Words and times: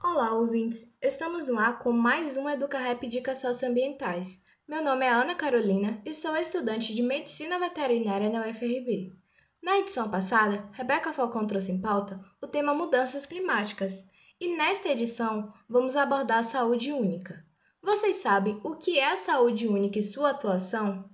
Olá, 0.00 0.32
ouvintes! 0.32 0.96
Estamos 1.02 1.48
no 1.48 1.58
ar 1.58 1.80
com 1.80 1.90
mais 1.90 2.36
um 2.36 2.48
EducaRap 2.48 3.02
Dicas 3.08 3.38
Socioambientais. 3.38 4.44
Meu 4.66 4.80
nome 4.80 5.04
é 5.04 5.10
Ana 5.10 5.34
Carolina 5.34 6.00
e 6.06 6.12
sou 6.12 6.36
estudante 6.36 6.94
de 6.94 7.02
Medicina 7.02 7.58
Veterinária 7.58 8.30
na 8.30 8.46
UFRB. 8.46 9.12
Na 9.60 9.76
edição 9.78 10.08
passada, 10.08 10.68
Rebeca 10.70 11.12
Falcão 11.12 11.48
trouxe 11.48 11.72
em 11.72 11.80
pauta 11.80 12.24
o 12.40 12.46
tema 12.46 12.72
mudanças 12.72 13.26
climáticas 13.26 14.08
e 14.40 14.56
nesta 14.56 14.88
edição 14.88 15.52
vamos 15.68 15.96
abordar 15.96 16.38
a 16.38 16.44
saúde 16.44 16.92
única. 16.92 17.44
Vocês 17.82 18.16
sabem 18.16 18.60
o 18.62 18.76
que 18.76 19.00
é 19.00 19.10
a 19.10 19.16
saúde 19.16 19.66
única 19.66 19.98
e 19.98 20.02
sua 20.02 20.30
atuação? 20.30 21.10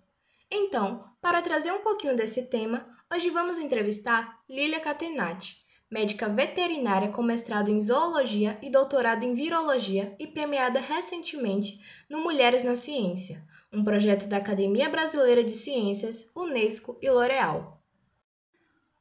Então, 0.51 1.09
para 1.23 1.41
trazer 1.41 1.73
um 1.73 1.81
pouquinho 1.81 2.15
desse 2.15 2.51
tema, 2.51 2.87
hoje 3.11 3.31
vamos 3.31 3.59
entrevistar 3.59 4.41
Lilia 4.47 4.79
Catenati, 4.79 5.64
médica 5.91 6.29
veterinária 6.29 7.13
com 7.13 7.23
mestrado 7.23 7.71
em 7.71 7.79
zoologia 7.79 8.59
e 8.63 8.71
doutorado 8.71 9.25
em 9.25 9.35
virologia 9.35 10.15
e 10.19 10.27
premiada 10.27 10.81
recentemente 10.81 11.81
no 12.09 12.21
Mulheres 12.21 12.65
na 12.65 12.75
Ciência, 12.75 13.43
um 13.73 13.85
projeto 13.85 14.27
da 14.27 14.39
Academia 14.39 14.89
Brasileira 14.89 15.43
de 15.43 15.53
Ciências, 15.53 16.31
Unesco 16.35 16.99
e 17.03 17.11
L'Oréal. 17.11 17.81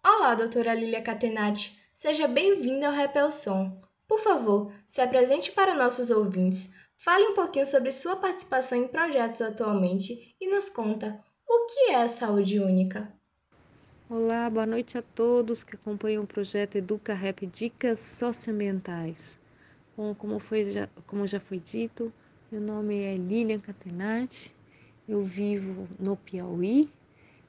Olá, 0.06 0.36
doutora 0.36 0.74
Lilia 0.74 1.02
Catenati, 1.02 1.80
seja 1.94 2.28
bem-vinda 2.28 2.88
ao 2.88 2.94
Repel 2.94 3.32
Som. 3.32 3.82
Por 4.08 4.20
favor, 4.20 4.74
se 4.86 5.00
apresente 5.00 5.52
para 5.52 5.76
nossos 5.76 6.12
ouvintes, 6.12 6.70
fale 6.98 7.26
um 7.28 7.34
pouquinho 7.34 7.66
sobre 7.66 7.92
sua 7.92 8.16
participação 8.16 8.78
em 8.78 8.88
projetos 8.88 9.42
atualmente 9.42 10.36
e 10.40 10.48
nos 10.48 10.70
conta 10.70 11.24
o 11.48 11.66
que 11.68 11.92
é 11.92 11.96
a 11.96 12.08
saúde 12.08 12.60
única. 12.60 13.12
Olá, 14.10 14.50
boa 14.50 14.66
noite 14.66 14.98
a 14.98 15.02
todos 15.02 15.64
que 15.64 15.78
acompanham 15.78 16.24
o 16.24 16.28
projeto 16.28 16.76
Educa 16.76 17.14
Rap 17.14 17.48
Dicas 17.48 18.00
Socioambientais. 18.00 19.38
Bom, 19.96 20.14
como, 20.14 20.40
foi, 20.40 20.74
já, 20.74 20.90
como 21.08 21.26
já 21.26 21.40
foi 21.40 21.58
dito, 21.58 22.12
meu 22.52 22.60
nome 22.60 23.02
é 23.02 23.16
Lilian 23.16 23.60
Catenati, 23.60 24.54
eu 25.08 25.24
vivo 25.24 25.88
no 25.98 26.18
Piauí 26.18 26.90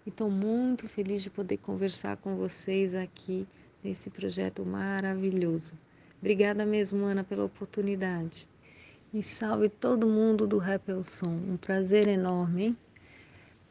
e 0.07 0.09
estou 0.09 0.31
muito 0.31 0.87
feliz 0.87 1.25
de 1.25 1.29
poder 1.29 1.57
conversar 1.57 2.19
com 2.19 2.37
vocês 2.37 2.95
aqui 2.95 3.49
nesse 3.83 4.09
projeto 4.09 4.65
maravilhoso. 4.65 5.75
Obrigada 6.21 6.65
mesmo, 6.65 7.05
Ana, 7.05 7.25
pela 7.25 7.45
oportunidade. 7.45 8.47
E 9.13 9.25
salve 9.25 9.69
todo 9.69 10.07
mundo 10.07 10.47
do 10.47 10.59
Rappel 10.59 11.03
Som. 11.03 11.27
Um 11.27 11.57
prazer 11.57 12.07
enorme, 12.07 12.67
hein? 12.67 12.77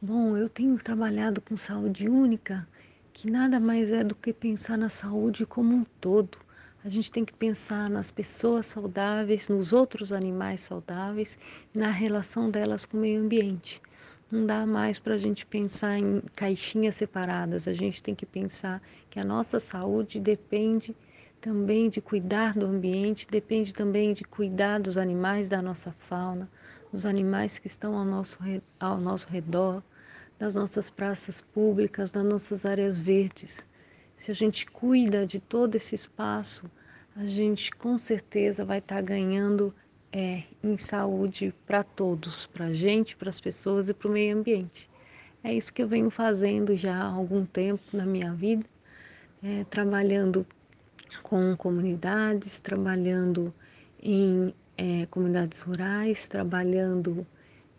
Bom, 0.06 0.36
eu 0.36 0.50
tenho 0.50 0.78
trabalhado 0.78 1.40
com 1.40 1.56
saúde 1.56 2.10
única 2.10 2.68
que 3.14 3.32
nada 3.32 3.58
mais 3.58 3.90
é 3.90 4.04
do 4.04 4.14
que 4.14 4.34
pensar 4.34 4.78
na 4.78 4.90
saúde 4.90 5.46
como 5.46 5.74
um 5.74 5.86
todo. 6.02 6.38
A 6.84 6.90
gente 6.90 7.10
tem 7.10 7.24
que 7.24 7.32
pensar 7.32 7.90
nas 7.90 8.12
pessoas 8.12 8.66
saudáveis, 8.66 9.48
nos 9.48 9.72
outros 9.72 10.12
animais 10.12 10.60
saudáveis, 10.60 11.40
na 11.74 11.90
relação 11.90 12.50
delas 12.52 12.84
com 12.84 12.98
o 12.98 13.00
meio 13.00 13.22
ambiente. 13.22 13.82
Não 14.30 14.46
dá 14.46 14.66
mais 14.66 15.00
para 15.00 15.14
a 15.14 15.18
gente 15.18 15.46
pensar 15.46 15.98
em 15.98 16.22
caixinhas 16.36 16.96
separadas. 16.96 17.66
A 17.66 17.74
gente 17.74 18.04
tem 18.04 18.14
que 18.14 18.26
pensar 18.26 18.82
que 19.10 19.22
a 19.22 19.24
nossa 19.24 19.58
saúde 19.58 20.20
depende 20.20 20.94
também 21.40 21.90
de 21.90 22.02
cuidar 22.02 22.56
do 22.56 22.66
ambiente, 22.66 23.26
depende 23.26 23.74
também 23.74 24.14
de 24.14 24.26
cuidar 24.26 24.82
dos 24.82 24.98
animais 24.98 25.48
da 25.48 25.62
nossa 25.62 25.94
fauna, 25.94 26.50
dos 26.92 27.06
animais 27.06 27.58
que 27.58 27.68
estão 27.68 27.98
ao 27.98 28.04
nosso, 28.04 28.38
ao 28.82 28.98
nosso 28.98 29.30
redor, 29.30 29.82
das 30.44 30.54
nossas 30.54 30.90
praças 30.90 31.40
públicas, 31.40 32.12
das 32.12 32.26
nossas 32.26 32.66
áreas 32.66 33.00
verdes. 33.00 33.66
Se 34.20 34.30
a 34.30 34.34
gente 34.34 34.66
cuida 34.66 35.26
de 35.26 35.40
todo 35.40 35.76
esse 35.76 35.96
espaço, 35.96 36.70
a 37.16 37.26
gente 37.26 37.72
com 37.72 37.98
certeza 37.98 38.66
vai 38.66 38.80
estar 38.80 38.98
tá 38.98 39.02
ganhando 39.02 39.74
é, 40.12 40.44
em 40.62 40.78
saúde 40.78 41.54
para 41.66 41.82
todos, 41.82 42.46
para 42.46 42.66
a 42.66 42.74
gente, 42.74 43.16
para 43.16 43.30
as 43.30 43.40
pessoas 43.40 43.88
e 43.88 43.94
para 43.94 44.10
o 44.10 44.12
meio 44.12 44.38
ambiente. 44.38 44.90
É 45.42 45.54
isso 45.54 45.72
que 45.72 45.82
eu 45.82 45.88
venho 45.88 46.10
fazendo 46.10 46.76
já 46.76 46.94
há 46.94 47.06
algum 47.06 47.46
tempo 47.46 47.82
na 47.94 48.06
minha 48.06 48.34
vida, 48.34 48.66
é, 49.42 49.64
trabalhando 49.70 50.46
com 51.22 51.56
comunidades, 51.56 52.60
trabalhando 52.60 53.54
em 54.02 54.54
é, 54.78 55.06
comunidades 55.06 55.62
rurais, 55.62 56.28
trabalhando 56.28 57.26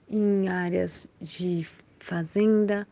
em 0.09 0.49
áreas 0.49 1.11
de 1.21 1.67
fazenda, 2.05 2.87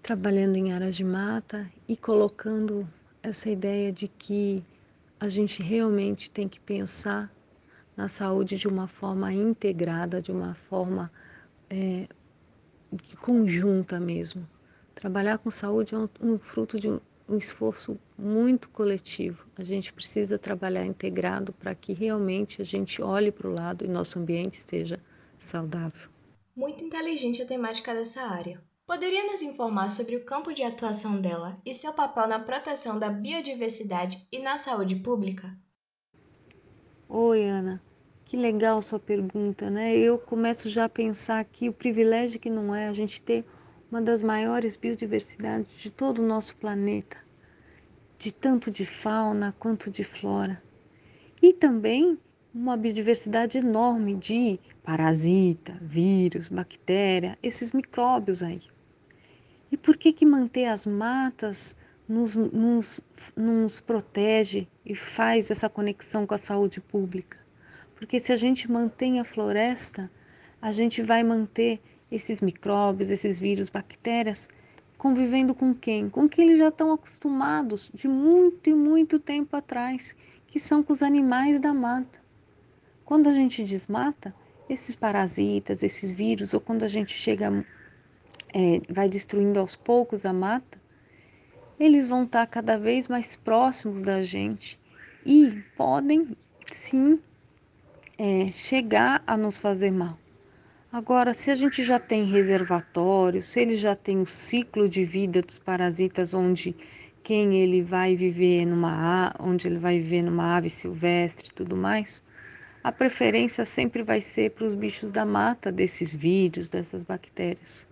trabalhando 0.00 0.54
em 0.54 0.72
áreas 0.72 0.94
de 0.94 1.02
mata 1.02 1.68
e 1.88 1.96
colocando 1.96 2.86
essa 3.20 3.50
ideia 3.50 3.92
de 3.92 4.06
que 4.06 4.62
a 5.18 5.28
gente 5.28 5.62
realmente 5.62 6.30
tem 6.30 6.48
que 6.48 6.60
pensar 6.60 7.28
na 7.96 8.08
saúde 8.08 8.56
de 8.56 8.68
uma 8.68 8.86
forma 8.86 9.32
integrada, 9.32 10.22
de 10.22 10.30
uma 10.30 10.54
forma 10.54 11.10
é, 11.68 12.06
conjunta 13.20 13.98
mesmo. 13.98 14.46
Trabalhar 14.94 15.38
com 15.38 15.50
saúde 15.50 15.96
é 15.96 15.98
um, 15.98 16.08
um 16.20 16.38
fruto 16.38 16.78
de 16.78 16.88
um, 16.88 17.00
um 17.28 17.38
esforço 17.38 17.98
muito 18.16 18.68
coletivo. 18.68 19.44
A 19.58 19.64
gente 19.64 19.92
precisa 19.92 20.38
trabalhar 20.38 20.86
integrado 20.86 21.52
para 21.52 21.74
que 21.74 21.92
realmente 21.92 22.62
a 22.62 22.64
gente 22.64 23.02
olhe 23.02 23.32
para 23.32 23.48
o 23.48 23.52
lado 23.52 23.84
e 23.84 23.88
nosso 23.88 24.20
ambiente 24.20 24.54
esteja 24.58 25.00
saudável. 25.40 26.15
Muito 26.56 26.82
inteligente 26.82 27.42
a 27.42 27.46
temática 27.46 27.92
dessa 27.92 28.22
área. 28.22 28.64
Poderia 28.86 29.26
nos 29.26 29.42
informar 29.42 29.90
sobre 29.90 30.16
o 30.16 30.24
campo 30.24 30.54
de 30.54 30.62
atuação 30.62 31.20
dela 31.20 31.54
e 31.66 31.74
seu 31.74 31.92
papel 31.92 32.26
na 32.26 32.40
proteção 32.40 32.98
da 32.98 33.10
biodiversidade 33.10 34.26
e 34.32 34.38
na 34.38 34.56
saúde 34.56 34.96
pública? 34.96 35.54
Oi, 37.10 37.44
Ana. 37.44 37.78
Que 38.24 38.38
legal 38.38 38.80
sua 38.80 38.98
pergunta, 38.98 39.68
né? 39.68 39.94
Eu 39.94 40.18
começo 40.18 40.70
já 40.70 40.86
a 40.86 40.88
pensar 40.88 41.40
aqui 41.40 41.68
o 41.68 41.74
privilégio 41.74 42.40
que 42.40 42.48
não 42.48 42.74
é 42.74 42.88
a 42.88 42.92
gente 42.94 43.20
ter 43.20 43.44
uma 43.90 44.00
das 44.00 44.22
maiores 44.22 44.76
biodiversidades 44.76 45.76
de 45.76 45.90
todo 45.90 46.22
o 46.22 46.26
nosso 46.26 46.56
planeta, 46.56 47.18
de 48.18 48.32
tanto 48.32 48.70
de 48.70 48.86
fauna 48.86 49.54
quanto 49.58 49.90
de 49.90 50.04
flora. 50.04 50.60
E 51.42 51.52
também 51.52 52.18
uma 52.54 52.78
biodiversidade 52.78 53.58
enorme 53.58 54.14
de 54.14 54.58
parasita, 54.86 55.76
vírus, 55.82 56.48
bactéria, 56.48 57.36
esses 57.42 57.72
micróbios 57.72 58.40
aí. 58.40 58.62
E 59.72 59.76
por 59.76 59.96
que 59.96 60.12
que 60.12 60.24
manter 60.24 60.66
as 60.66 60.86
matas 60.86 61.74
nos, 62.08 62.36
nos, 62.36 63.00
nos 63.36 63.80
protege 63.80 64.68
e 64.84 64.94
faz 64.94 65.50
essa 65.50 65.68
conexão 65.68 66.24
com 66.24 66.34
a 66.34 66.38
saúde 66.38 66.80
pública? 66.80 67.36
Porque 67.96 68.20
se 68.20 68.32
a 68.32 68.36
gente 68.36 68.70
mantém 68.70 69.18
a 69.18 69.24
floresta, 69.24 70.08
a 70.62 70.70
gente 70.70 71.02
vai 71.02 71.24
manter 71.24 71.80
esses 72.10 72.40
micróbios, 72.40 73.10
esses 73.10 73.40
vírus, 73.40 73.68
bactérias 73.68 74.48
convivendo 74.96 75.52
com 75.52 75.74
quem? 75.74 76.08
Com 76.08 76.28
quem 76.28 76.46
eles 76.46 76.58
já 76.60 76.68
estão 76.68 76.92
acostumados 76.92 77.90
de 77.92 78.06
muito 78.06 78.70
e 78.70 78.74
muito 78.74 79.18
tempo 79.18 79.56
atrás, 79.56 80.14
que 80.46 80.60
são 80.60 80.80
com 80.80 80.92
os 80.92 81.02
animais 81.02 81.58
da 81.58 81.74
mata. 81.74 82.20
Quando 83.04 83.28
a 83.28 83.32
gente 83.32 83.64
desmata, 83.64 84.32
esses 84.68 84.94
parasitas, 84.94 85.82
esses 85.82 86.10
vírus, 86.10 86.54
ou 86.54 86.60
quando 86.60 86.82
a 86.82 86.88
gente 86.88 87.12
chega, 87.12 87.64
é, 88.52 88.80
vai 88.88 89.08
destruindo 89.08 89.58
aos 89.60 89.76
poucos 89.76 90.26
a 90.26 90.32
mata, 90.32 90.78
eles 91.78 92.08
vão 92.08 92.24
estar 92.24 92.46
cada 92.46 92.78
vez 92.78 93.06
mais 93.06 93.36
próximos 93.36 94.02
da 94.02 94.22
gente 94.22 94.78
e 95.24 95.62
podem 95.76 96.36
sim 96.72 97.20
é, 98.18 98.46
chegar 98.52 99.22
a 99.26 99.36
nos 99.36 99.58
fazer 99.58 99.90
mal. 99.90 100.18
Agora, 100.90 101.34
se 101.34 101.50
a 101.50 101.56
gente 101.56 101.84
já 101.84 101.98
tem 101.98 102.24
reservatório, 102.24 103.42
se 103.42 103.60
ele 103.60 103.76
já 103.76 103.94
tem 103.94 104.20
o 104.20 104.26
ciclo 104.26 104.88
de 104.88 105.04
vida 105.04 105.42
dos 105.42 105.58
parasitas, 105.58 106.32
onde 106.32 106.74
quem 107.22 107.56
ele 107.56 107.82
vai 107.82 108.14
viver 108.14 108.64
numa 108.64 109.34
onde 109.40 109.66
ele 109.66 109.78
vai 109.78 109.98
viver 109.98 110.22
numa 110.22 110.56
ave 110.56 110.70
silvestre 110.70 111.48
e 111.48 111.52
tudo 111.52 111.76
mais, 111.76 112.22
a 112.86 112.92
preferência 112.92 113.64
sempre 113.64 114.04
vai 114.04 114.20
ser 114.20 114.52
para 114.52 114.64
os 114.64 114.72
bichos 114.72 115.10
da 115.10 115.26
mata, 115.26 115.72
desses 115.72 116.14
vírus, 116.14 116.68
dessas 116.68 117.02
bactérias. 117.02 117.84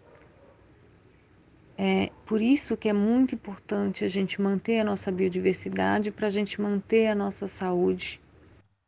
É 1.76 2.10
por 2.28 2.40
isso 2.40 2.76
que 2.76 2.88
é 2.88 2.92
muito 2.92 3.34
importante 3.34 4.04
a 4.04 4.08
gente 4.08 4.40
manter 4.40 4.78
a 4.78 4.84
nossa 4.84 5.10
biodiversidade 5.10 6.12
para 6.12 6.28
a 6.28 6.30
gente 6.30 6.60
manter 6.60 7.08
a 7.08 7.14
nossa 7.16 7.48
saúde. 7.48 8.20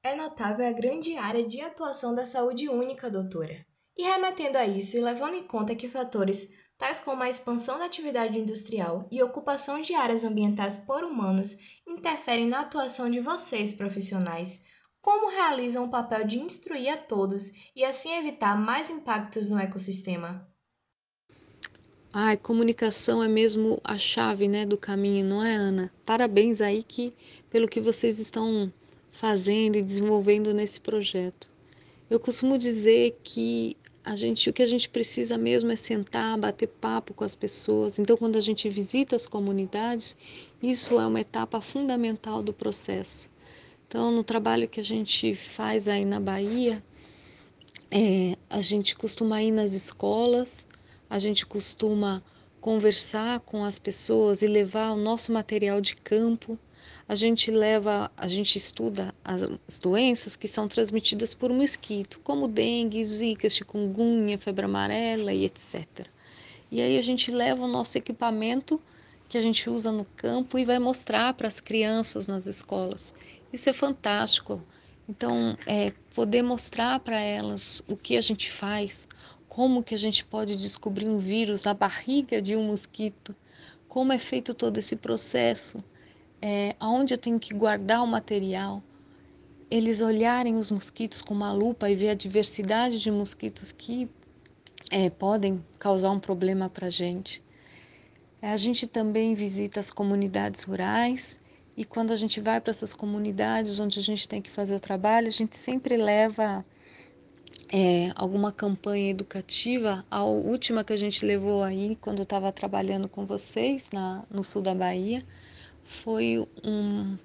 É 0.04 0.14
notável 0.14 0.64
a 0.64 0.70
grande 0.70 1.16
área 1.16 1.44
de 1.44 1.60
atuação 1.60 2.14
da 2.14 2.24
saúde 2.24 2.68
única, 2.68 3.10
doutora. 3.10 3.66
E 3.96 4.04
remetendo 4.04 4.58
a 4.58 4.64
isso 4.64 4.96
e 4.96 5.00
levando 5.00 5.34
em 5.34 5.48
conta 5.48 5.74
que 5.74 5.88
fatores 5.88 6.54
tais 6.78 7.00
como 7.00 7.24
a 7.24 7.28
expansão 7.28 7.80
da 7.80 7.86
atividade 7.86 8.38
industrial 8.38 9.08
e 9.10 9.20
ocupação 9.24 9.82
de 9.82 9.92
áreas 9.92 10.22
ambientais 10.22 10.76
por 10.76 11.02
humanos 11.02 11.56
interferem 11.84 12.46
na 12.46 12.60
atuação 12.60 13.10
de 13.10 13.18
vocês, 13.18 13.72
profissionais, 13.72 14.64
como 15.06 15.30
realizam 15.30 15.84
o 15.84 15.88
papel 15.88 16.26
de 16.26 16.40
instruir 16.40 16.92
a 16.92 16.96
todos 16.96 17.52
e 17.76 17.84
assim 17.84 18.12
evitar 18.16 18.58
mais 18.60 18.90
impactos 18.90 19.48
no 19.48 19.56
ecossistema? 19.56 20.44
Ai, 22.12 22.36
comunicação 22.36 23.22
é 23.22 23.28
mesmo 23.28 23.80
a 23.84 23.96
chave, 23.96 24.48
né, 24.48 24.66
do 24.66 24.76
caminho, 24.76 25.24
não 25.24 25.44
é, 25.44 25.54
Ana? 25.54 25.92
Parabéns 26.04 26.60
aí 26.60 26.82
que 26.82 27.14
pelo 27.48 27.68
que 27.68 27.80
vocês 27.80 28.18
estão 28.18 28.72
fazendo 29.12 29.76
e 29.76 29.82
desenvolvendo 29.82 30.52
nesse 30.52 30.80
projeto. 30.80 31.48
Eu 32.10 32.18
costumo 32.18 32.58
dizer 32.58 33.16
que 33.22 33.76
a 34.04 34.16
gente, 34.16 34.50
o 34.50 34.52
que 34.52 34.62
a 34.62 34.66
gente 34.66 34.88
precisa 34.88 35.38
mesmo 35.38 35.70
é 35.70 35.76
sentar, 35.76 36.36
bater 36.36 36.66
papo 36.66 37.14
com 37.14 37.22
as 37.22 37.36
pessoas. 37.36 38.00
Então, 38.00 38.16
quando 38.16 38.34
a 38.34 38.40
gente 38.40 38.68
visita 38.68 39.14
as 39.14 39.24
comunidades, 39.24 40.16
isso 40.60 40.98
é 40.98 41.06
uma 41.06 41.20
etapa 41.20 41.60
fundamental 41.60 42.42
do 42.42 42.52
processo. 42.52 43.35
Então, 43.88 44.10
no 44.10 44.24
trabalho 44.24 44.68
que 44.68 44.80
a 44.80 44.84
gente 44.84 45.34
faz 45.34 45.88
aí 45.88 46.04
na 46.04 46.20
Bahia, 46.20 46.82
é, 47.90 48.36
a 48.50 48.60
gente 48.60 48.94
costuma 48.96 49.42
ir 49.42 49.50
nas 49.50 49.72
escolas, 49.72 50.66
a 51.08 51.18
gente 51.18 51.46
costuma 51.46 52.22
conversar 52.60 53.40
com 53.40 53.64
as 53.64 53.78
pessoas 53.78 54.42
e 54.42 54.46
levar 54.46 54.92
o 54.92 54.96
nosso 54.96 55.32
material 55.32 55.80
de 55.80 55.94
campo 55.96 56.58
a 57.08 57.14
gente 57.14 57.52
leva, 57.52 58.10
a 58.16 58.26
gente 58.26 58.58
estuda 58.58 59.14
as 59.24 59.78
doenças 59.78 60.34
que 60.34 60.48
são 60.48 60.66
transmitidas 60.66 61.32
por 61.34 61.52
mosquito, 61.52 62.18
como 62.24 62.48
dengue, 62.48 63.04
zika, 63.04 63.48
chikungunya, 63.48 64.36
febre 64.36 64.64
amarela 64.64 65.32
e 65.32 65.44
etc. 65.44 66.04
E 66.70 66.80
aí 66.80 66.98
a 66.98 67.02
gente 67.02 67.30
leva 67.30 67.62
o 67.62 67.68
nosso 67.68 67.96
equipamento 67.96 68.80
que 69.28 69.38
a 69.38 69.42
gente 69.42 69.70
usa 69.70 69.92
no 69.92 70.04
campo 70.04 70.58
e 70.58 70.64
vai 70.64 70.80
mostrar 70.80 71.32
para 71.34 71.46
as 71.46 71.60
crianças 71.60 72.26
nas 72.26 72.44
escolas. 72.44 73.14
Isso 73.52 73.68
é 73.70 73.72
fantástico. 73.72 74.60
Então, 75.08 75.56
é, 75.66 75.92
poder 76.14 76.42
mostrar 76.42 76.98
para 77.00 77.20
elas 77.20 77.82
o 77.88 77.96
que 77.96 78.16
a 78.16 78.20
gente 78.20 78.50
faz, 78.50 79.06
como 79.48 79.82
que 79.82 79.94
a 79.94 79.98
gente 79.98 80.24
pode 80.24 80.56
descobrir 80.56 81.08
um 81.08 81.18
vírus 81.18 81.62
na 81.62 81.72
barriga 81.72 82.42
de 82.42 82.56
um 82.56 82.64
mosquito, 82.64 83.34
como 83.88 84.12
é 84.12 84.18
feito 84.18 84.52
todo 84.52 84.78
esse 84.78 84.96
processo, 84.96 85.82
é, 86.42 86.74
aonde 86.80 87.14
eu 87.14 87.18
tenho 87.18 87.38
que 87.38 87.54
guardar 87.54 88.02
o 88.02 88.06
material, 88.06 88.82
eles 89.70 90.00
olharem 90.00 90.56
os 90.56 90.70
mosquitos 90.70 91.22
com 91.22 91.34
uma 91.34 91.52
lupa 91.52 91.88
e 91.88 91.94
ver 91.94 92.10
a 92.10 92.14
diversidade 92.14 92.98
de 92.98 93.10
mosquitos 93.10 93.72
que 93.72 94.08
é, 94.90 95.08
podem 95.08 95.64
causar 95.78 96.10
um 96.10 96.20
problema 96.20 96.68
para 96.68 96.88
a 96.88 96.90
gente. 96.90 97.42
A 98.42 98.56
gente 98.56 98.86
também 98.86 99.34
visita 99.34 99.80
as 99.80 99.90
comunidades 99.90 100.62
rurais 100.62 101.36
e 101.76 101.84
quando 101.84 102.12
a 102.12 102.16
gente 102.16 102.40
vai 102.40 102.60
para 102.60 102.70
essas 102.70 102.94
comunidades 102.94 103.78
onde 103.78 103.98
a 103.98 104.02
gente 104.02 104.26
tem 104.26 104.40
que 104.40 104.50
fazer 104.50 104.74
o 104.74 104.80
trabalho, 104.80 105.28
a 105.28 105.30
gente 105.30 105.56
sempre 105.56 105.96
leva 105.96 106.64
é, 107.70 108.10
alguma 108.14 108.50
campanha 108.50 109.10
educativa. 109.10 110.04
A 110.10 110.24
última 110.24 110.82
que 110.82 110.94
a 110.94 110.96
gente 110.96 111.24
levou 111.24 111.62
aí, 111.62 111.96
quando 112.00 112.18
eu 112.18 112.22
estava 112.22 112.50
trabalhando 112.50 113.08
com 113.08 113.26
vocês 113.26 113.84
na, 113.92 114.24
no 114.30 114.42
sul 114.42 114.62
da 114.62 114.74
Bahia, 114.74 115.22
foi 116.02 116.46
um 116.64 117.16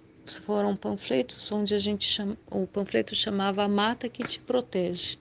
foram 0.45 0.75
panfletos 0.75 1.51
onde 1.51 1.73
a 1.73 1.79
gente 1.79 2.07
chama, 2.07 2.37
o 2.49 2.65
panfleto 2.67 3.15
chamava 3.15 3.63
a 3.63 3.67
mata 3.67 4.07
que 4.07 4.23
te 4.23 4.39
protege. 4.39 5.17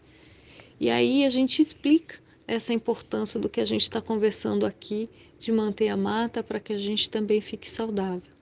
E 0.79 0.91
aí 0.91 1.25
a 1.25 1.31
gente 1.31 1.61
explica 1.61 2.17
essa 2.47 2.73
importância 2.73 3.39
do 3.39 3.49
que 3.49 3.61
a 3.61 3.65
gente 3.65 3.83
está 3.83 4.01
conversando 4.01 4.67
aqui 4.67 5.09
de 5.39 5.51
manter 5.53 5.89
a 5.89 5.97
mata 5.97 6.43
para 6.43 6.61
que 6.61 6.73
a 6.73 6.79
gente 6.79 7.09
também 7.09 7.41
fique 7.41 7.69
saudável. 7.69 8.40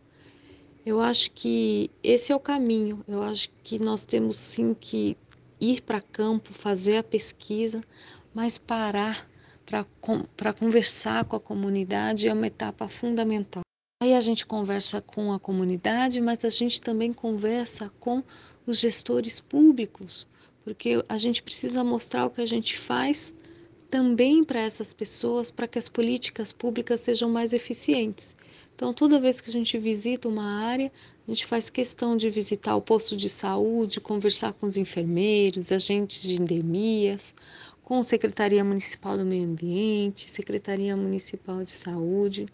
Eu 0.88 1.02
acho 1.02 1.31
que 1.32 1.90
esse 2.02 2.32
é 2.32 2.35
o 2.35 2.40
caminho. 2.40 3.05
Eu 3.06 3.23
acho 3.23 3.50
que 3.62 3.79
nós 3.79 4.06
temos 4.06 4.38
sim 4.38 4.73
que 4.73 5.19
ir 5.61 5.82
para 5.82 6.00
campo, 6.00 6.50
fazer 6.55 6.96
a 6.96 7.02
pesquisa, 7.02 7.85
mas 8.32 8.56
parar 8.56 9.29
para 9.67 10.55
conversar 10.55 11.26
com 11.26 11.37
a 11.37 11.40
comunidade 11.40 12.26
é 12.26 12.32
uma 12.32 12.46
etapa 12.46 12.88
fundamental. 12.88 13.61
Aí 14.02 14.14
a 14.14 14.20
gente 14.23 14.46
conversa 14.46 15.02
com 15.02 15.31
a 15.31 15.38
comunidade, 15.38 16.23
mas 16.23 16.43
a 16.43 16.49
gente 16.49 16.81
também 16.81 17.12
conversa 17.12 17.93
com 18.00 18.23
os 18.67 18.79
gestores 18.79 19.38
públicos, 19.38 20.26
porque 20.64 21.05
a 21.06 21.19
gente 21.19 21.43
precisa 21.43 21.85
mostrar 21.85 22.25
o 22.25 22.31
que 22.31 22.40
a 22.40 22.46
gente 22.46 22.79
faz 22.79 23.31
também 23.90 24.43
para 24.43 24.61
essas 24.61 24.94
pessoas, 24.94 25.50
para 25.50 25.69
que 25.69 25.79
as 25.79 25.87
políticas 25.87 26.50
públicas 26.50 27.02
sejam 27.02 27.29
mais 27.29 27.52
eficientes. 27.52 28.38
Então, 28.78 28.94
toda 28.94 29.19
vez 29.19 29.40
que 29.40 29.50
a 29.50 29.52
gente 29.52 29.76
visita 29.76 30.28
uma 30.28 30.62
área, 30.62 30.92
a 31.26 31.30
gente 31.32 31.46
faz 31.46 31.69
questão 31.69 32.16
de 32.16 32.30
visitar 32.30 32.76
o 32.76 32.80
posto 32.80 33.16
de 33.16 33.28
saúde, 33.28 34.00
conversar 34.00 34.52
com 34.52 34.69
os 34.69 34.76
enfermeiros, 34.76 35.72
agentes 35.72 36.22
de 36.22 36.40
endemias, 36.40 37.34
com 37.82 37.98
a 37.98 38.04
Secretaria 38.04 38.62
Municipal 38.62 39.19
do 39.19 39.26
Meio 39.26 39.48
Ambiente, 39.48 40.30
Secretaria 40.30 40.96
Municipal 40.96 41.64
de 41.64 41.72
Saúde. 41.72 42.46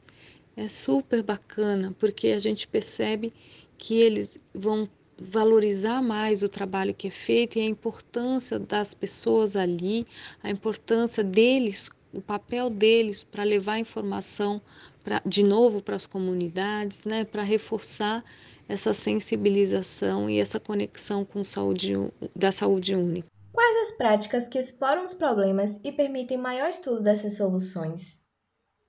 É 0.56 0.66
super 0.66 1.22
bacana, 1.22 1.94
porque 2.00 2.28
a 2.28 2.40
gente 2.40 2.66
percebe 2.66 3.30
que 3.76 4.00
eles 4.00 4.38
vão 4.54 4.88
valorizar 5.18 6.00
mais 6.00 6.42
o 6.42 6.48
trabalho 6.48 6.94
que 6.94 7.08
é 7.08 7.10
feito 7.10 7.58
e 7.58 7.60
a 7.60 7.66
importância 7.66 8.58
das 8.58 8.94
pessoas 8.94 9.56
ali, 9.56 10.06
a 10.42 10.48
importância 10.48 11.22
deles, 11.22 11.90
o 12.14 12.22
papel 12.22 12.70
deles 12.70 13.22
para 13.22 13.42
levar 13.42 13.78
informação 13.78 14.60
pra, 15.02 15.20
de 15.26 15.42
novo 15.42 15.82
para 15.82 15.96
as 15.96 16.06
comunidades, 16.06 17.04
né, 17.04 17.24
para 17.24 17.42
reforçar 17.42 18.24
essa 18.68 18.94
sensibilização 18.94 20.28
e 20.30 20.38
essa 20.38 20.58
conexão 20.58 21.24
com 21.24 21.44
saúde 21.44 21.92
da 22.34 22.50
saúde 22.50 22.94
única. 22.94 23.28
Quais 23.52 23.76
as 23.88 23.96
práticas 23.96 24.48
que 24.48 24.58
exploram 24.58 25.04
os 25.04 25.14
problemas 25.14 25.78
e 25.84 25.92
permitem 25.92 26.38
maior 26.38 26.70
estudo 26.70 27.02
dessas 27.02 27.36
soluções? 27.36 28.22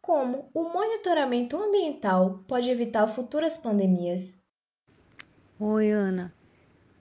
Como 0.01 0.49
o 0.53 0.69
monitoramento 0.69 1.57
ambiental 1.57 2.43
pode 2.47 2.69
evitar 2.69 3.07
futuras 3.07 3.57
pandemias? 3.57 4.39
Oi, 5.59 5.89
Ana. 5.91 6.33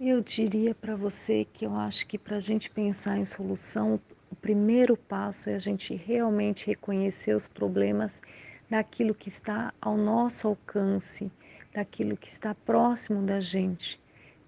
Eu 0.01 0.21
diria 0.21 0.75
para 0.75 0.97
você 0.97 1.45
que 1.45 1.65
eu 1.65 1.73
acho 1.75 2.07
que 2.07 2.19
para 2.19 2.37
a 2.37 2.41
gente 2.41 2.69
pensar 2.69 3.17
em 3.17 3.25
solução, 3.25 4.01
primeiro 4.45 4.95
passo 4.95 5.49
é 5.49 5.55
a 5.55 5.59
gente 5.59 5.95
realmente 5.95 6.67
reconhecer 6.67 7.35
os 7.35 7.49
problemas 7.49 8.21
daquilo 8.69 9.15
que 9.15 9.31
está 9.31 9.73
ao 9.81 9.97
nosso 9.97 10.47
alcance, 10.47 11.33
daquilo 11.73 12.15
que 12.15 12.29
está 12.29 12.55
próximo 12.55 13.23
da 13.23 13.41
gente. 13.41 13.99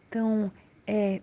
Então, 0.07 0.53
é 0.87 1.23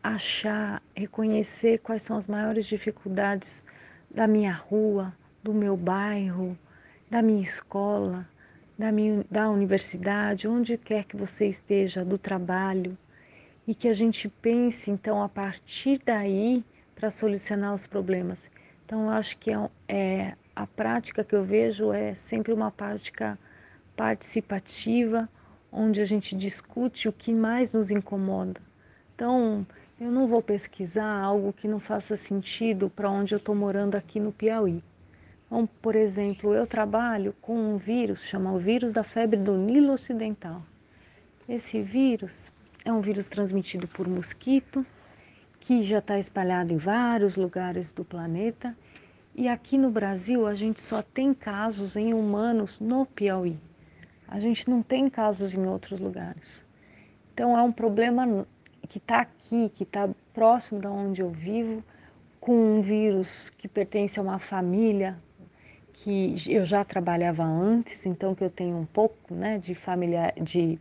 achar, 0.00 0.80
reconhecer 0.94 1.78
quais 1.78 2.04
são 2.04 2.16
as 2.16 2.28
maiores 2.28 2.64
dificuldades 2.64 3.64
da 4.08 4.28
minha 4.28 4.52
rua, 4.52 5.12
do 5.42 5.52
meu 5.52 5.76
bairro, 5.76 6.56
da 7.10 7.22
minha 7.22 7.42
escola, 7.42 8.24
da, 8.78 8.92
minha, 8.92 9.26
da 9.28 9.50
universidade, 9.50 10.46
onde 10.46 10.78
quer 10.78 11.02
que 11.02 11.16
você 11.16 11.48
esteja, 11.48 12.04
do 12.04 12.16
trabalho, 12.16 12.96
e 13.66 13.74
que 13.74 13.88
a 13.88 13.92
gente 13.92 14.28
pense 14.28 14.92
então 14.92 15.20
a 15.20 15.28
partir 15.28 16.00
daí 16.06 16.64
para 17.02 17.10
solucionar 17.10 17.74
os 17.74 17.84
problemas. 17.84 18.38
Então, 18.86 19.06
eu 19.06 19.10
acho 19.10 19.36
que 19.38 19.50
é, 19.50 19.68
é, 19.88 20.34
a 20.54 20.68
prática 20.68 21.24
que 21.24 21.34
eu 21.34 21.42
vejo 21.42 21.92
é 21.92 22.14
sempre 22.14 22.52
uma 22.52 22.70
prática 22.70 23.36
participativa, 23.96 25.28
onde 25.72 26.00
a 26.00 26.04
gente 26.04 26.36
discute 26.36 27.08
o 27.08 27.12
que 27.12 27.34
mais 27.34 27.72
nos 27.72 27.90
incomoda. 27.90 28.60
Então, 29.16 29.66
eu 30.00 30.12
não 30.12 30.28
vou 30.28 30.40
pesquisar 30.40 31.12
algo 31.20 31.52
que 31.52 31.66
não 31.66 31.80
faça 31.80 32.16
sentido 32.16 32.88
para 32.88 33.10
onde 33.10 33.34
eu 33.34 33.38
estou 33.38 33.56
morando 33.56 33.96
aqui 33.96 34.20
no 34.20 34.30
Piauí. 34.30 34.80
Então, 35.46 35.66
por 35.66 35.96
exemplo, 35.96 36.54
eu 36.54 36.68
trabalho 36.68 37.34
com 37.42 37.74
um 37.74 37.78
vírus 37.78 38.24
chamado 38.24 38.60
vírus 38.60 38.92
da 38.92 39.02
febre 39.02 39.40
do 39.40 39.56
Nilo 39.56 39.94
Ocidental. 39.94 40.62
Esse 41.48 41.82
vírus 41.82 42.52
é 42.84 42.92
um 42.92 43.00
vírus 43.00 43.26
transmitido 43.26 43.88
por 43.88 44.06
mosquito, 44.06 44.86
que 45.62 45.84
já 45.84 45.98
está 45.98 46.18
espalhado 46.18 46.72
em 46.72 46.76
vários 46.76 47.36
lugares 47.36 47.92
do 47.92 48.04
planeta. 48.04 48.76
E 49.34 49.48
aqui 49.48 49.78
no 49.78 49.92
Brasil 49.92 50.44
a 50.44 50.56
gente 50.56 50.80
só 50.80 51.00
tem 51.02 51.32
casos 51.32 51.94
em 51.94 52.12
humanos 52.12 52.80
no 52.80 53.06
Piauí. 53.06 53.56
A 54.26 54.40
gente 54.40 54.68
não 54.68 54.82
tem 54.82 55.08
casos 55.08 55.54
em 55.54 55.64
outros 55.64 56.00
lugares. 56.00 56.64
Então 57.32 57.56
é 57.56 57.62
um 57.62 57.70
problema 57.70 58.44
que 58.88 58.98
está 58.98 59.20
aqui, 59.20 59.70
que 59.76 59.84
está 59.84 60.08
próximo 60.34 60.80
de 60.80 60.88
onde 60.88 61.22
eu 61.22 61.30
vivo, 61.30 61.82
com 62.40 62.78
um 62.78 62.82
vírus 62.82 63.50
que 63.56 63.68
pertence 63.68 64.18
a 64.18 64.22
uma 64.22 64.40
família 64.40 65.16
que 65.94 66.34
eu 66.48 66.64
já 66.64 66.84
trabalhava 66.84 67.44
antes, 67.44 68.04
então 68.04 68.34
que 68.34 68.42
eu 68.42 68.50
tenho 68.50 68.76
um 68.76 68.86
pouco 68.86 69.32
né, 69.32 69.58
de 69.58 69.76
familiar, 69.76 70.32
de, 70.40 70.76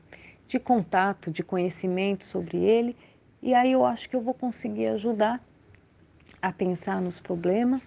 de 0.47 0.59
contato, 0.59 1.29
de 1.29 1.43
conhecimento 1.43 2.25
sobre 2.25 2.57
ele, 2.57 2.97
e 3.41 3.53
aí 3.53 3.71
eu 3.71 3.85
acho 3.85 4.09
que 4.09 4.15
eu 4.15 4.21
vou 4.21 4.33
conseguir 4.33 4.87
ajudar 4.87 5.39
a 6.41 6.51
pensar 6.51 7.01
nos 7.01 7.19
problemas 7.19 7.81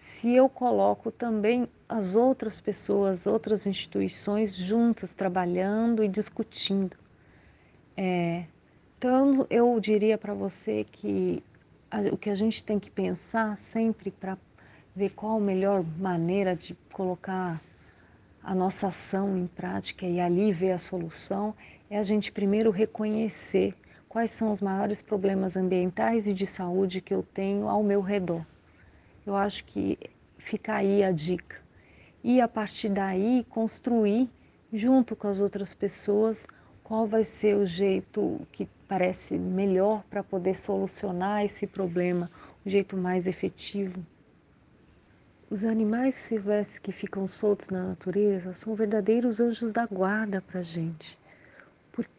se 0.00 0.34
eu 0.34 0.48
coloco 0.48 1.10
também 1.10 1.66
as 1.88 2.14
outras 2.14 2.60
pessoas, 2.60 3.26
outras 3.26 3.66
instituições 3.66 4.54
juntas 4.54 5.12
trabalhando 5.12 6.04
e 6.04 6.08
discutindo. 6.08 6.96
É, 7.96 8.44
então 8.96 9.46
eu 9.50 9.78
diria 9.80 10.16
para 10.16 10.32
você 10.32 10.84
que 10.84 11.42
o 12.12 12.16
que 12.16 12.30
a 12.30 12.34
gente 12.34 12.62
tem 12.62 12.78
que 12.78 12.90
pensar 12.90 13.56
sempre 13.58 14.10
para 14.10 14.38
ver 14.94 15.10
qual 15.10 15.38
a 15.38 15.40
melhor 15.40 15.82
maneira 15.98 16.54
de 16.54 16.74
colocar 16.92 17.60
a 18.42 18.54
nossa 18.54 18.88
ação 18.88 19.36
em 19.36 19.46
prática 19.46 20.06
e 20.06 20.20
ali 20.20 20.52
ver 20.52 20.72
a 20.72 20.78
solução, 20.78 21.54
é 21.90 21.98
a 21.98 22.02
gente 22.02 22.32
primeiro 22.32 22.70
reconhecer 22.70 23.74
quais 24.12 24.30
são 24.30 24.52
os 24.52 24.60
maiores 24.60 25.00
problemas 25.00 25.56
ambientais 25.56 26.26
e 26.26 26.34
de 26.34 26.46
saúde 26.46 27.00
que 27.00 27.14
eu 27.14 27.22
tenho 27.22 27.66
ao 27.66 27.82
meu 27.82 28.02
redor. 28.02 28.44
Eu 29.26 29.34
acho 29.34 29.64
que 29.64 29.98
fica 30.36 30.74
aí 30.74 31.02
a 31.02 31.10
dica. 31.10 31.56
E 32.22 32.38
a 32.38 32.46
partir 32.46 32.90
daí 32.90 33.42
construir 33.48 34.28
junto 34.70 35.16
com 35.16 35.28
as 35.28 35.40
outras 35.40 35.72
pessoas 35.72 36.46
qual 36.84 37.06
vai 37.06 37.24
ser 37.24 37.56
o 37.56 37.64
jeito 37.64 38.38
que 38.52 38.68
parece 38.86 39.38
melhor 39.38 40.04
para 40.10 40.22
poder 40.22 40.58
solucionar 40.58 41.42
esse 41.42 41.66
problema, 41.66 42.30
o 42.66 42.68
jeito 42.68 42.98
mais 42.98 43.26
efetivo. 43.26 43.98
Os 45.50 45.64
animais 45.64 46.16
silvestres 46.16 46.78
que 46.78 46.92
ficam 46.92 47.26
soltos 47.26 47.70
na 47.70 47.82
natureza 47.82 48.52
são 48.54 48.74
verdadeiros 48.74 49.40
anjos 49.40 49.72
da 49.72 49.86
guarda 49.86 50.42
para 50.42 50.60
a 50.60 50.62
gente. 50.62 51.16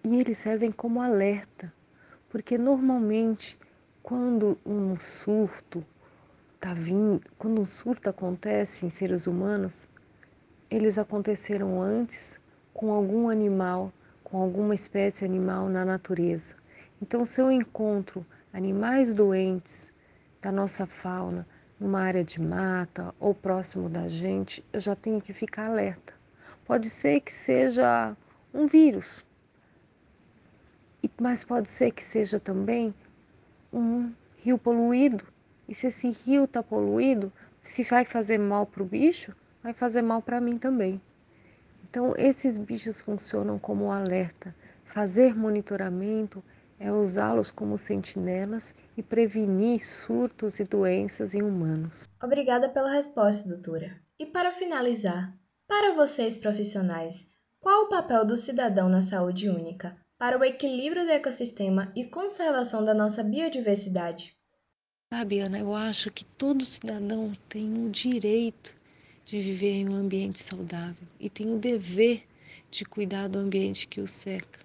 E 0.04 0.20
eles 0.20 0.38
servem 0.38 0.72
como 0.72 1.02
alerta, 1.02 1.72
porque 2.34 2.58
normalmente 2.58 3.60
quando 4.02 4.58
um 4.66 5.00
surto 5.00 5.86
tá 6.60 6.74
vindo, 6.74 7.22
quando 7.38 7.62
um 7.62 7.66
surto 7.68 8.10
acontece 8.10 8.88
em 8.88 8.90
seres 8.90 9.28
humanos, 9.28 9.88
eles 10.68 10.98
aconteceram 10.98 11.80
antes 11.80 12.40
com 12.74 12.92
algum 12.92 13.30
animal 13.30 13.94
com 14.24 14.42
alguma 14.42 14.74
espécie 14.74 15.24
animal 15.24 15.70
na 15.70 15.86
natureza. 15.86 16.56
Então, 17.00 17.24
se 17.24 17.40
eu 17.40 17.52
encontro 17.52 18.26
animais 18.52 19.14
doentes 19.14 19.92
da 20.42 20.52
nossa 20.52 20.88
fauna 20.88 21.46
numa 21.80 22.02
área 22.02 22.24
de 22.24 22.42
mata 22.42 23.14
ou 23.20 23.36
próximo 23.36 23.88
da 23.88 24.10
gente, 24.10 24.66
eu 24.74 24.80
já 24.80 24.96
tenho 24.96 25.22
que 25.22 25.34
ficar 25.34 25.68
alerta. 25.68 26.14
Pode 26.66 26.90
ser 26.90 27.20
que 27.20 27.32
seja 27.32 28.18
um 28.52 28.66
vírus, 28.66 29.24
mas 31.20 31.44
pode 31.44 31.70
ser 31.70 31.92
que 31.92 32.04
seja 32.04 32.40
também 32.40 32.94
um 33.72 34.12
rio 34.44 34.58
poluído. 34.58 35.26
E 35.68 35.74
se 35.74 35.88
esse 35.88 36.10
rio 36.10 36.44
está 36.44 36.62
poluído, 36.62 37.32
se 37.64 37.84
vai 37.84 38.06
fazer 38.06 38.38
mal 38.38 38.66
para 38.66 38.84
o 38.84 38.86
bicho, 38.86 39.34
vai 39.64 39.74
fazer 39.74 40.02
mal 40.02 40.22
para 40.22 40.42
mim 40.42 40.58
também. 40.58 41.02
Então, 41.90 42.14
esses 42.18 42.58
bichos 42.58 43.02
funcionam 43.02 43.58
como 43.58 43.92
alerta. 43.92 44.54
Fazer 44.86 45.36
monitoramento 45.36 46.44
é 46.80 46.92
usá-los 46.92 47.50
como 47.52 47.78
sentinelas 47.78 48.76
e 48.98 49.02
prevenir 49.02 49.86
surtos 49.86 50.60
e 50.60 50.64
doenças 50.64 51.34
em 51.34 51.42
humanos. 51.42 52.10
Obrigada 52.22 52.68
pela 52.68 52.92
resposta, 52.92 53.48
doutora. 53.48 53.96
E 54.20 54.26
para 54.26 54.52
finalizar, 54.52 55.34
para 55.68 55.94
vocês 55.94 56.38
profissionais, 56.38 57.26
qual 57.60 57.86
o 57.86 57.90
papel 57.90 58.26
do 58.26 58.36
cidadão 58.36 58.90
na 58.90 59.02
saúde 59.02 59.50
única 59.50 59.96
para 60.24 60.40
o 60.40 60.46
equilíbrio 60.46 61.04
do 61.04 61.12
ecossistema 61.12 61.92
e 61.94 62.06
conservação 62.06 62.82
da 62.82 62.94
nossa 62.94 63.22
biodiversidade? 63.22 64.34
Sabe, 65.12 65.42
Ana, 65.42 65.60
eu 65.60 65.76
acho 65.76 66.10
que 66.10 66.24
todo 66.24 66.64
cidadão 66.64 67.36
tem 67.50 67.86
o 67.86 67.90
direito 67.90 68.74
de 69.26 69.42
viver 69.42 69.74
em 69.74 69.90
um 69.90 69.96
ambiente 69.96 70.40
saudável 70.40 71.06
e 71.20 71.30
tem 71.30 71.54
o 71.54 71.60
dever 71.60 72.24
de 72.72 72.86
cuidar 72.86 73.28
do 73.28 73.38
ambiente 73.38 73.86
que 73.86 74.00
o 74.00 74.08
cerca. 74.08 74.62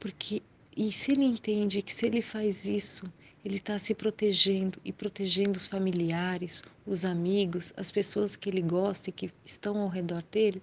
Porque 0.00 0.42
e 0.76 0.90
se 0.90 1.12
ele 1.12 1.26
entende 1.26 1.80
que 1.80 1.94
se 1.94 2.06
ele 2.06 2.20
faz 2.20 2.64
isso, 2.64 3.06
ele 3.44 3.58
está 3.58 3.78
se 3.78 3.94
protegendo 3.94 4.80
e 4.84 4.92
protegendo 4.92 5.58
os 5.58 5.68
familiares, 5.68 6.64
os 6.84 7.04
amigos, 7.04 7.72
as 7.76 7.92
pessoas 7.92 8.34
que 8.34 8.50
ele 8.50 8.62
gosta 8.62 9.10
e 9.10 9.12
que 9.12 9.30
estão 9.44 9.78
ao 9.78 9.88
redor 9.88 10.24
dele, 10.24 10.60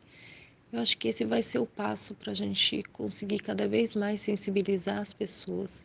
eu 0.71 0.79
acho 0.79 0.97
que 0.97 1.07
esse 1.07 1.25
vai 1.25 1.41
ser 1.41 1.59
o 1.59 1.65
passo 1.65 2.13
para 2.13 2.31
a 2.31 2.35
gente 2.35 2.83
conseguir 2.93 3.39
cada 3.39 3.67
vez 3.67 3.95
mais 3.95 4.21
sensibilizar 4.21 4.99
as 4.99 5.13
pessoas 5.13 5.83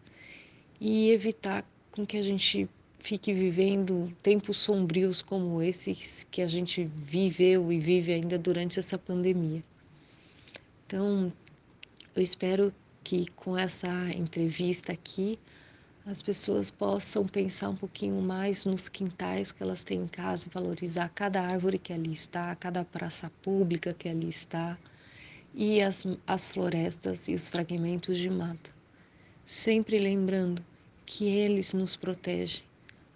e 0.81 1.11
evitar 1.11 1.65
com 1.91 2.05
que 2.07 2.17
a 2.17 2.23
gente 2.23 2.69
fique 3.01 3.33
vivendo 3.33 4.11
tempos 4.23 4.57
sombrios 4.59 5.23
como 5.23 5.63
esses 5.63 6.27
que 6.31 6.43
a 6.43 6.49
gente 6.49 6.85
viveu 6.85 7.73
e 7.73 7.79
vive 7.79 8.13
ainda 8.13 8.39
durante 8.39 8.79
essa 8.79 8.99
pandemia. 8.99 9.63
Então, 10.87 11.33
eu 12.15 12.23
espero 12.23 12.73
que 13.03 13.27
com 13.37 13.57
essa 13.57 13.91
entrevista 14.11 14.93
aqui 14.93 15.39
as 16.07 16.21
pessoas 16.21 16.71
possam 16.71 17.27
pensar 17.27 17.71
um 17.71 17.77
pouquinho 17.77 18.21
mais 18.21 18.67
nos 18.67 18.89
quintais 18.89 19.51
que 19.51 19.63
elas 19.63 19.83
têm 19.83 20.03
em 20.03 20.09
casa, 20.09 20.49
valorizar 20.53 21.09
cada 21.09 21.41
árvore 21.41 21.79
que 21.79 21.93
ali 21.93 22.13
está, 22.13 22.55
cada 22.57 22.85
praça 22.85 23.31
pública 23.43 23.95
que 23.95 24.09
ali 24.09 24.29
está 24.29 24.77
e 25.55 25.81
as, 25.81 26.05
as 26.27 26.47
florestas 26.47 27.27
e 27.29 27.35
os 27.35 27.49
fragmentos 27.49 28.19
de 28.19 28.29
mato. 28.29 28.71
Sempre 29.47 29.99
lembrando 29.99 30.63
que 31.07 31.25
eles 31.25 31.73
nos 31.73 31.97
protegem 31.97 32.63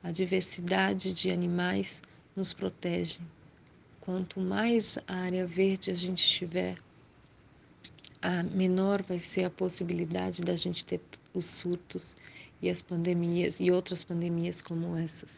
a 0.03 0.11
diversidade 0.11 1.13
de 1.13 1.31
animais 1.31 2.01
nos 2.35 2.53
protege. 2.55 3.19
Quanto 4.01 4.41
mais 4.41 4.97
área 5.07 5.47
verde 5.47 5.91
a 5.91 5.95
gente 5.95 6.27
tiver, 6.27 6.79
a 8.23 8.43
menor 8.43 9.03
vai 9.03 9.21
ser 9.21 9.45
a 9.45 9.51
possibilidade 9.51 10.43
da 10.43 10.57
gente 10.57 10.85
ter 10.85 11.01
os 11.35 11.45
surtos 11.45 12.17
e 12.61 12.69
as 12.69 12.83
pandemias 12.83 13.61
e 13.61 13.71
outras 13.71 14.03
pandemias 14.03 14.61
como 14.61 14.97
essas. 14.97 15.29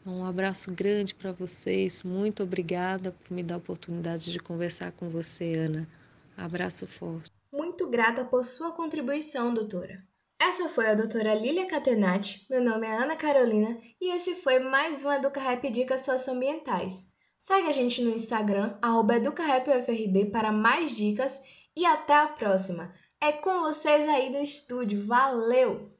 Então, 0.00 0.20
um 0.20 0.24
abraço 0.24 0.72
grande 0.72 1.14
para 1.14 1.32
vocês. 1.32 2.02
Muito 2.02 2.42
obrigada 2.42 3.12
por 3.12 3.34
me 3.34 3.42
dar 3.42 3.56
a 3.56 3.58
oportunidade 3.58 4.32
de 4.32 4.38
conversar 4.38 4.92
com 4.92 5.08
você, 5.08 5.54
Ana. 5.54 5.88
Abraço 6.36 6.86
forte. 6.86 7.30
Muito 7.52 7.88
grata 7.88 8.24
por 8.24 8.44
sua 8.44 8.72
contribuição, 8.72 9.52
doutora. 9.52 10.02
Essa 10.40 10.68
foi 10.68 10.86
a 10.86 10.94
doutora 10.94 11.34
Lilia 11.34 11.66
Catenati, 11.66 12.46
meu 12.48 12.62
nome 12.62 12.86
é 12.86 12.96
Ana 12.96 13.16
Carolina 13.16 13.76
e 14.00 14.14
esse 14.14 14.36
foi 14.36 14.60
mais 14.60 15.04
um 15.04 15.10
EducaRap 15.10 15.64
Dicas 15.68 16.02
Socioambientais. 16.02 17.06
Segue 17.40 17.66
a 17.66 17.72
gente 17.72 18.02
no 18.02 18.14
Instagram, 18.14 18.78
EducaRapUFRB 19.16 20.30
para 20.30 20.52
mais 20.52 20.94
dicas 20.94 21.40
e 21.76 21.84
até 21.84 22.14
a 22.14 22.28
próxima! 22.28 22.94
É 23.20 23.32
com 23.32 23.60
vocês 23.60 24.08
aí 24.08 24.30
do 24.30 24.38
estúdio, 24.38 25.04
valeu! 25.04 25.97